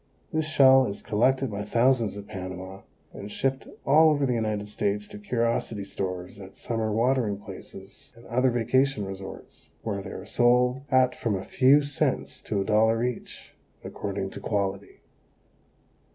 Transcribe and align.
This 0.33 0.47
shell 0.47 0.87
is 0.87 1.03
collected 1.03 1.51
by 1.51 1.63
thousands 1.63 2.17
at 2.17 2.25
Panama 2.25 2.81
and 3.13 3.31
shipped 3.31 3.67
all 3.85 4.09
over 4.09 4.25
the 4.25 4.33
United 4.33 4.67
States 4.67 5.07
to 5.07 5.19
curiosity 5.19 5.83
stores 5.83 6.39
at 6.39 6.55
summer 6.55 6.91
watering 6.91 7.37
places 7.37 8.11
and 8.15 8.25
other 8.25 8.49
vacation 8.49 9.05
resorts, 9.05 9.69
where 9.83 10.01
they 10.01 10.09
are 10.09 10.25
sold 10.25 10.81
at 10.89 11.13
from 11.13 11.35
a 11.35 11.45
few 11.45 11.83
cents 11.83 12.41
to 12.41 12.59
a 12.61 12.65
dollar 12.65 13.03
each, 13.03 13.53
according 13.83 14.31
to 14.31 14.39
quality. 14.39 15.01